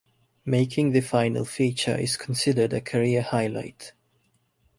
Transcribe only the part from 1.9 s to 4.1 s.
is considered a career highlight.